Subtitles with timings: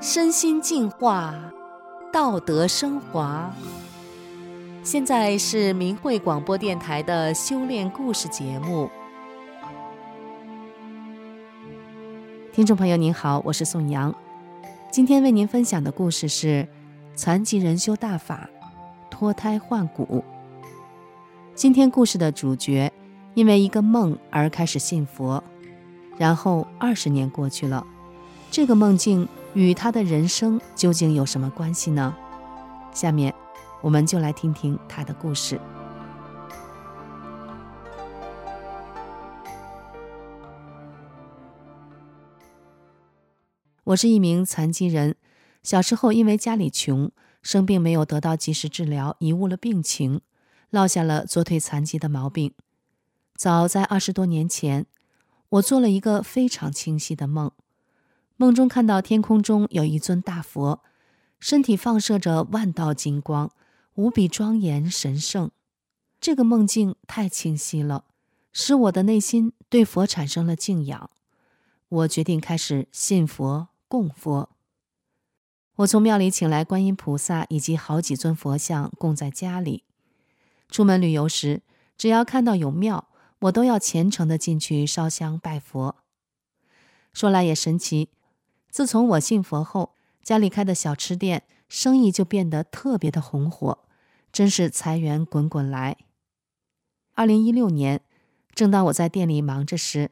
[0.00, 1.34] 身心净化，
[2.10, 3.52] 道德升华。
[4.82, 8.88] 现在是明慧广播电台的修炼故事节目。
[12.52, 14.14] 听众朋友您好，我是宋阳，
[14.90, 16.66] 今天为您分享的故事是
[17.14, 18.48] 残疾人修大法，
[19.10, 20.24] 脱胎换骨。
[21.54, 22.90] 今天故事的主角
[23.34, 25.42] 因为一个梦而开始信佛，
[26.16, 27.86] 然后二十年过去了，
[28.50, 29.28] 这个梦境。
[29.58, 32.14] 与他的人生究竟有什么关系呢？
[32.94, 33.34] 下面，
[33.80, 35.60] 我们就来听听他的故事。
[43.82, 45.16] 我是一名残疾人，
[45.64, 47.10] 小时候因为家里穷，
[47.42, 50.20] 生病没有得到及时治疗，贻误了病情，
[50.70, 52.54] 落下了左腿残疾的毛病。
[53.34, 54.86] 早在二十多年前，
[55.48, 57.50] 我做了一个非常清晰的梦。
[58.40, 60.80] 梦中看到天空中有一尊大佛，
[61.40, 63.50] 身体放射着万道金光，
[63.94, 65.50] 无比庄严神圣。
[66.20, 68.04] 这个梦境太清晰了，
[68.52, 71.10] 使我的内心对佛产生了敬仰。
[71.88, 74.50] 我决定开始信佛供佛。
[75.78, 79.82] 我从庙里请来观音菩萨以及好几尊佛像供在家里。
[80.70, 81.62] 出门旅游时，
[81.96, 83.08] 只要看到有庙，
[83.40, 85.96] 我都要虔诚地进去烧香拜佛。
[87.12, 88.10] 说来也神奇。
[88.70, 93.78] 自从我信佛后，家里开的小吃店生意就变得特别的红火，
[94.32, 95.96] 真是财源滚滚来。
[97.14, 98.02] 二零一六年，
[98.54, 100.10] 正当我在店里忙着时，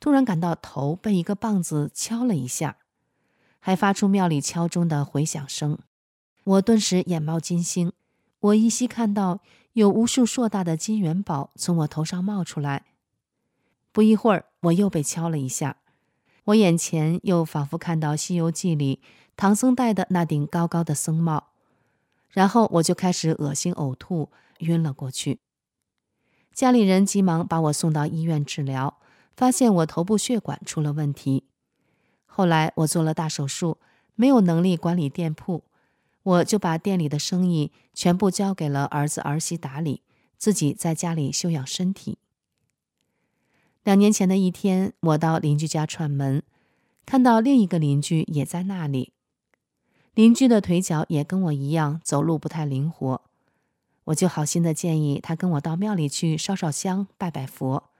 [0.00, 2.78] 突然感到头被一个棒子敲了一下，
[3.58, 5.78] 还发出庙里敲钟的回响声，
[6.44, 7.92] 我顿时眼冒金星。
[8.40, 9.40] 我依稀看到
[9.74, 12.86] 有无数硕大的金元宝从我头上冒出来。
[13.92, 15.76] 不一会儿，我又被敲了一下。
[16.44, 19.00] 我眼前又仿佛看到《西游记》里
[19.36, 21.48] 唐僧戴的那顶高高的僧帽，
[22.30, 25.38] 然后我就开始恶心呕吐，晕了过去。
[26.52, 28.98] 家里人急忙把我送到医院治疗，
[29.36, 31.44] 发现我头部血管出了问题。
[32.26, 33.78] 后来我做了大手术，
[34.14, 35.64] 没有能力管理店铺，
[36.22, 40.02] 我就把店里的生意全部交给了儿子儿媳打理，
[40.36, 42.18] 自己在家里休养身体。
[43.82, 46.42] 两年前的一天，我到邻居家串门，
[47.06, 49.12] 看到另一个邻居也在那里。
[50.14, 53.22] 邻居的腿脚也跟我一样，走路不太灵活。
[54.04, 57.90] 我就好心的建议他跟我到庙里去烧烧香、拜拜佛。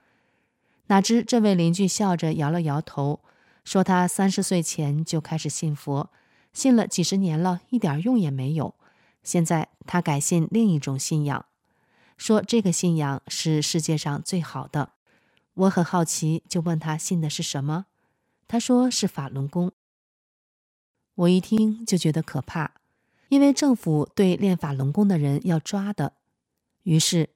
[0.88, 3.20] 哪知这位邻居笑着摇了摇头，
[3.64, 6.10] 说他三十岁前就开始信佛，
[6.52, 8.74] 信了几十年了，一点用也没有。
[9.22, 11.46] 现在他改信另一种信仰，
[12.18, 14.90] 说这个信仰是世界上最好的。
[15.60, 17.84] 我很好奇，就问他信的是什么。
[18.48, 19.72] 他说是法轮功。
[21.14, 22.72] 我一听就觉得可怕，
[23.28, 26.14] 因为政府对练法轮功的人要抓的。
[26.84, 27.28] 于是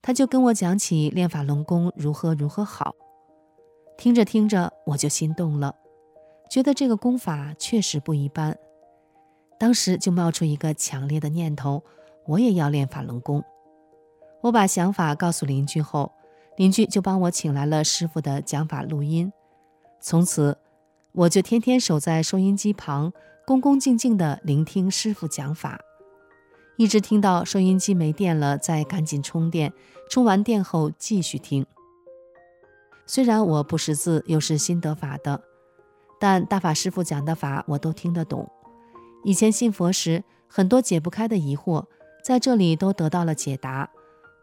[0.00, 2.94] 他就跟我讲起练法轮功如何如何好。
[3.98, 5.74] 听着听着，我就心动了，
[6.48, 8.56] 觉得这个功法确实不一般。
[9.58, 11.82] 当时就冒出一个强烈的念头，
[12.26, 13.42] 我也要练法轮功。
[14.42, 16.12] 我把想法告诉邻居后。
[16.56, 19.32] 邻居就帮我请来了师傅的讲法录音，
[20.00, 20.58] 从此
[21.12, 23.12] 我就天天守在收音机旁，
[23.46, 25.80] 恭恭敬敬地聆听师傅讲法，
[26.76, 29.72] 一直听到收音机没电了，再赶紧充电，
[30.10, 31.64] 充完电后继续听。
[33.06, 35.42] 虽然我不识字，又是新得法的，
[36.20, 38.50] 但大法师傅讲的法我都听得懂。
[39.24, 41.86] 以前信佛时，很多解不开的疑惑，
[42.22, 43.90] 在这里都得到了解答，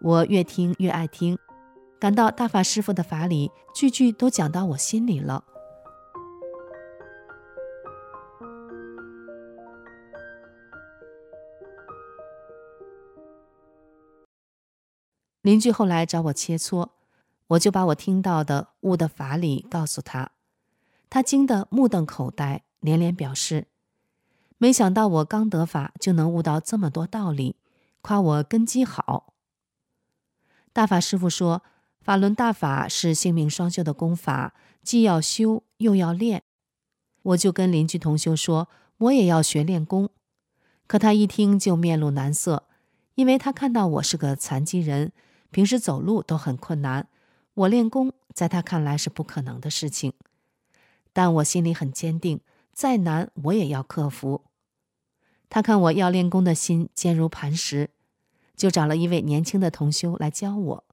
[0.02, 1.38] 我越听越爱听。
[2.00, 5.44] 感到大法师父的法理句句都讲到我心里了。
[15.42, 16.90] 邻居后来找我切磋，
[17.48, 20.32] 我就把我听到的悟的法理告诉他，
[21.10, 23.68] 他惊得目瞪口呆，连连表示：
[24.58, 27.58] 没想到我刚得法就能悟到这么多道理，
[28.02, 29.34] 夸我根基好。
[30.72, 31.62] 大法师父说。
[32.10, 36.42] 法轮大法是性命双修的功法，既要修又要练。
[37.22, 38.68] 我就跟邻居同修说，
[38.98, 40.10] 我也要学练功。
[40.88, 42.64] 可他一听就面露难色，
[43.14, 45.12] 因为他看到我是个残疾人，
[45.52, 47.08] 平时走路都很困难，
[47.54, 50.14] 我练功在他看来是不可能的事情。
[51.14, 52.40] 但我心里很坚定，
[52.74, 54.46] 再难我也要克服。
[55.48, 57.92] 他看我要练功的心坚如磐石，
[58.56, 60.84] 就找了一位年轻的同修来教我。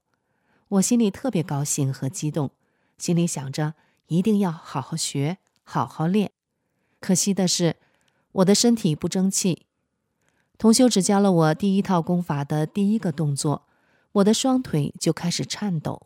[0.69, 2.51] 我心里特别高兴和激动，
[2.97, 3.75] 心里想着
[4.07, 6.31] 一定要好好学，好好练。
[6.99, 7.77] 可惜的是，
[8.33, 9.65] 我的身体不争气。
[10.57, 13.67] 同修只教了我第一套功法的第一个动作，
[14.13, 16.01] 我的双腿就开始颤抖。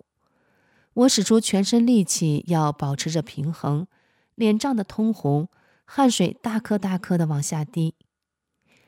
[0.93, 3.87] 我使出全身力气要保持着平衡，
[4.35, 5.47] 脸涨得通红，
[5.85, 7.95] 汗水大颗大颗的往下滴。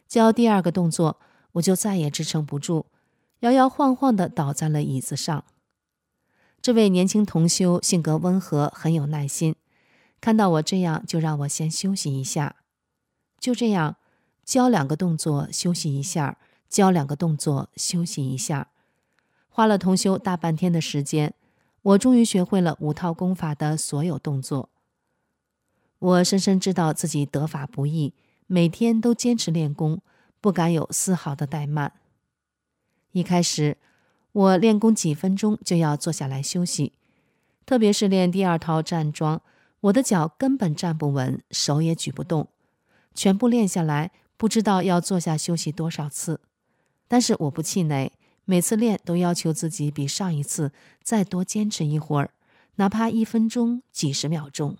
[0.07, 1.19] 教第二个动作，
[1.53, 2.85] 我就再也支撑不住，
[3.39, 5.45] 摇摇晃晃的倒在了椅子上。
[6.63, 9.53] 这位年轻同修性格温和，很有耐心，
[10.21, 12.55] 看到我这样，就让我先休息一下。
[13.37, 13.97] 就这样。
[14.45, 16.37] 教两个动作，休息一下；
[16.69, 18.69] 教两个动作，休息一下。
[19.49, 21.33] 花了同修大半天的时间，
[21.81, 24.69] 我终于学会了五套功法的所有动作。
[25.99, 28.13] 我深深知道自己得法不易，
[28.47, 30.01] 每天都坚持练功，
[30.39, 31.91] 不敢有丝毫的怠慢。
[33.11, 33.77] 一开始，
[34.33, 36.93] 我练功几分钟就要坐下来休息，
[37.65, 39.41] 特别是练第二套站桩，
[39.81, 42.49] 我的脚根本站不稳，手也举不动，
[43.15, 44.11] 全部练下来。
[44.35, 46.41] 不知道要坐下休息多少次，
[47.07, 48.11] 但是我不气馁，
[48.43, 52.31] 每次练都要求自己比上一次再多坚持一会儿，
[52.75, 54.75] 哪怕一分钟、几十秒钟。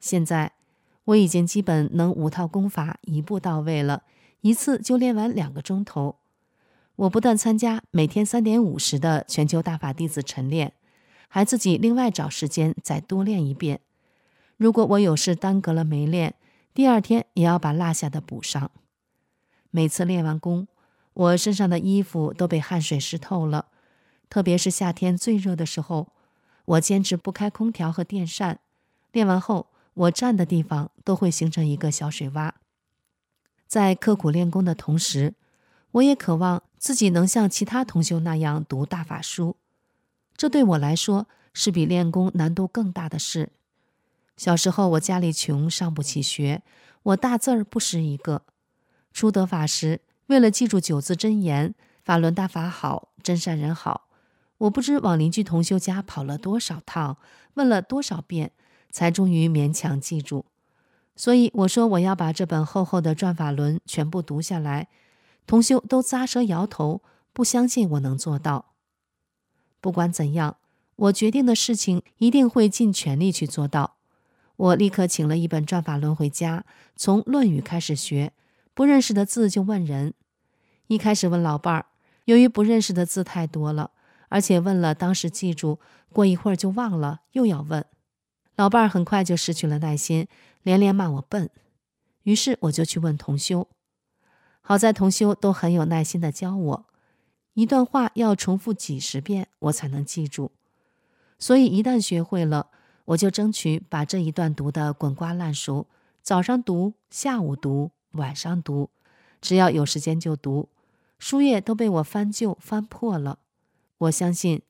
[0.00, 0.54] 现在
[1.04, 4.02] 我已经基本能五套功法一步到位了，
[4.40, 6.16] 一次就练完两个钟头。
[6.96, 10.72] 我不但参加每天三点五十的全球大法弟子晨练，
[11.28, 13.80] 还自己另外找时间再多练一遍。
[14.56, 16.34] 如果我有事耽搁了没练，
[16.72, 18.70] 第二天也要把落下的补上。
[19.70, 20.68] 每次练完功，
[21.12, 23.66] 我身上的衣服都被汗水湿透了，
[24.30, 26.08] 特别是夏天最热的时候，
[26.64, 28.60] 我坚持不开空调和电扇。
[29.12, 32.52] 练完后，我站的地方都会形成一个小水洼。
[33.66, 35.34] 在刻苦练功的同时，
[35.96, 39.56] 我也渴望自己能像其他同修那样读大法书。
[40.36, 43.50] 这对我来说是比练功难度更大的事。
[44.36, 46.62] 小时候我家里穷，上不起学，
[47.02, 48.42] 我大字儿不识一个。
[49.14, 54.08] 初得法时，为了记住九字真言“法轮大法好，真善人好”，
[54.58, 57.16] 我不知往邻居同修家跑了多少趟，
[57.54, 58.52] 问了多少遍，
[58.90, 60.44] 才终于勉强记住。
[61.14, 64.88] 所以我说我要把这本厚厚的转法轮全部读下来，
[65.46, 67.02] 同修都咂舌摇头，
[67.32, 68.74] 不相信我能做到。
[69.80, 70.56] 不管怎样，
[70.96, 73.96] 我决定的事情一定会尽全力去做到。
[74.56, 76.64] 我立刻请了一本转法轮回家，
[76.96, 78.32] 从《论语》开始学，
[78.74, 80.14] 不认识的字就问人。
[80.86, 81.86] 一开始问老伴儿，
[82.24, 83.90] 由于不认识的字太多了，
[84.28, 85.78] 而且问了当时记住，
[86.12, 87.84] 过一会儿就忘了，又要问。
[88.56, 90.26] 老伴儿很快就失去了耐心，
[90.62, 91.50] 连连骂我笨。
[92.22, 93.68] 于是我就去问同修，
[94.68, 96.86] 好在同修都很有耐心地教我，
[97.54, 100.50] 一段话要重复几十遍我才能记住，
[101.38, 102.70] 所以一旦学会了。
[103.04, 105.86] 我就争取把这一段读得滚瓜烂熟，
[106.20, 108.90] 早上读，下午读，晚上读，
[109.40, 110.68] 只要有时间就读，
[111.16, 113.38] 书页都被我翻旧翻破了。
[113.98, 114.62] 我相信，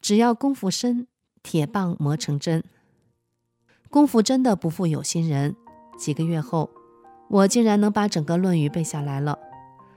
[0.00, 1.06] 只要功夫深，
[1.44, 2.64] 铁棒磨成针。
[3.88, 5.54] 功夫真的不负有心人，
[5.96, 6.68] 几个月后，
[7.28, 9.38] 我竟然能把整个《论语》背下来了。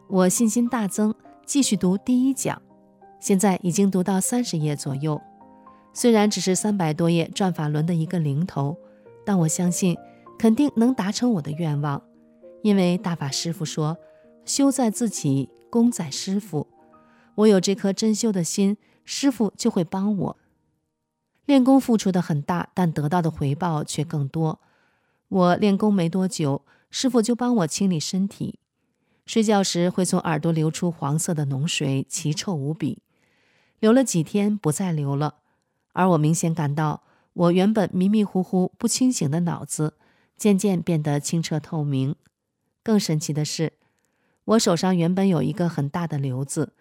[0.07, 1.13] 我信心大增，
[1.45, 2.61] 继续读第一讲，
[3.19, 5.21] 现在已经读到三十页左右。
[5.93, 8.77] 虽然只是三百多页转法轮的一个零头，
[9.25, 9.97] 但我相信
[10.37, 12.01] 肯定能达成我的愿望，
[12.61, 13.97] 因为大法师父说
[14.45, 16.67] ：“修在自己，功在师父。”
[17.35, 20.37] 我有这颗真修的心，师父就会帮我。
[21.45, 24.59] 练功付出的很大，但得到的回报却更多。
[25.29, 28.59] 我练功没多久，师傅就帮我清理身体，
[29.25, 33.01] 睡觉时会从耳朵流出黄色的脓水，奇臭无比。
[33.79, 35.35] 流了几天，不再流了。
[35.93, 37.03] 而我明显感到，
[37.33, 39.95] 我原本迷迷糊糊、不清醒的脑子
[40.35, 42.15] 渐渐变得清澈透明。
[42.83, 43.73] 更神奇的是，
[44.45, 46.73] 我手上原本有一个很大的瘤子，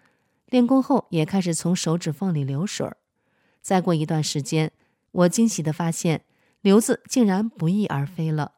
[0.47, 2.97] 练功后也开始从手指缝里流水儿。
[3.61, 4.71] 再过一段时间，
[5.11, 6.23] 我惊喜地发现，
[6.61, 8.53] 瘤子竟然不翼而飞了。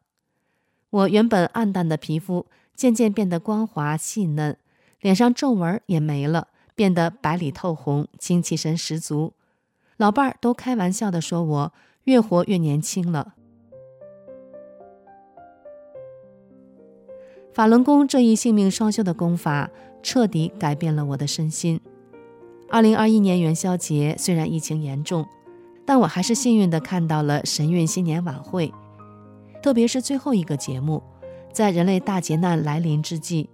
[0.92, 4.58] 我原本暗淡的皮肤渐渐变得光滑细嫩，
[5.02, 9.34] 脸上皱纹也没了，变得白里透红，精气神十足。
[9.98, 11.74] 老伴儿都开玩笑地说：“我
[12.06, 13.36] 越活越年轻了。”
[17.54, 19.70] 法轮功这一性命双修的功法，
[20.02, 21.82] 彻底改变了我的身心。
[22.70, 25.28] 二零二一年元宵节，虽然疫情严重，
[25.86, 28.74] 但我还是幸运地看到了神韵新年晚会，
[29.62, 31.02] 特别是最后一个节目，
[31.52, 33.50] 在人类大劫难来临之际，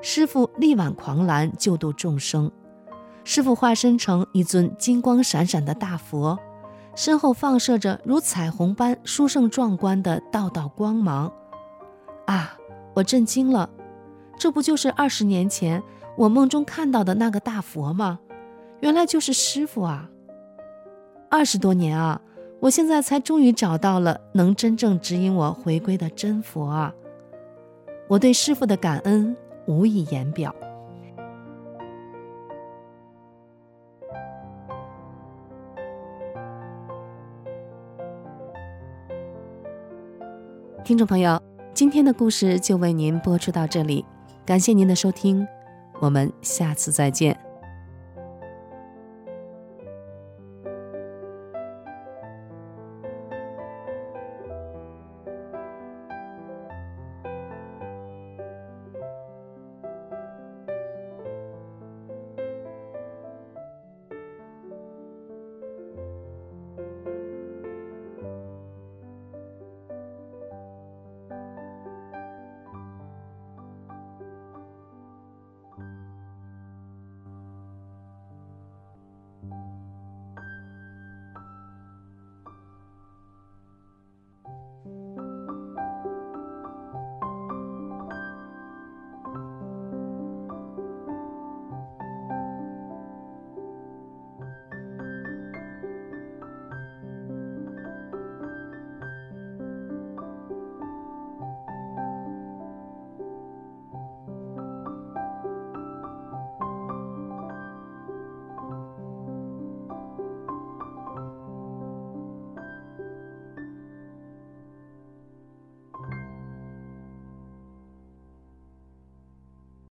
[0.00, 2.50] 师傅力挽狂澜，救度众生。
[3.24, 6.38] 师傅化身成一尊金光闪闪的大佛，
[6.94, 11.32] 身后放射着如彩虹般殊胜壮观的道道光芒。
[12.26, 12.56] 啊！
[12.94, 13.70] 我震惊了，
[14.36, 15.82] 这不就是二十年前
[16.16, 18.18] 我梦中看到的那个大佛吗？
[18.80, 20.08] 原来就是师傅啊！
[21.30, 22.20] 二十多年啊，
[22.60, 26.94] 我现在才终于找到了能真正指引我回归的真佛啊！
[28.06, 29.34] 我对师父的感恩
[29.66, 30.54] 无以言表。
[40.84, 41.40] 听众朋友，
[41.72, 44.04] 今天的故事就为您播出到这里，
[44.44, 45.46] 感谢您的收听，
[45.98, 47.39] 我们下次再见。